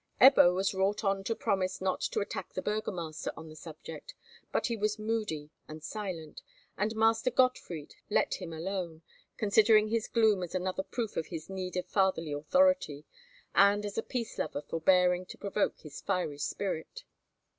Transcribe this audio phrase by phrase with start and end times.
[0.19, 4.15] Ebbo was wrought on to promise not to attack the burgomaster on the subject,
[4.51, 6.41] but he was moody and silent,
[6.75, 9.03] and Master Gottfried let him alone,
[9.37, 13.05] considering his gloom as another proof of his need of fatherly authority,
[13.53, 17.03] and as a peace lover forbearing to provoke his fiery spirit.